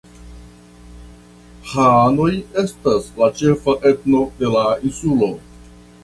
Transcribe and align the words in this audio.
Hanoj 1.71 2.31
estas 2.61 3.09
la 3.19 3.27
ĉefa 3.41 3.75
etno 3.89 4.23
de 4.39 4.49
la 4.55 4.65
insulo. 4.89 5.29